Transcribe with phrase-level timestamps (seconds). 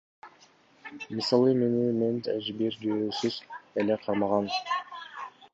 [1.17, 3.39] Мисалы, мени мент эч бир жүйөөсүз
[3.83, 4.53] эле кармаган.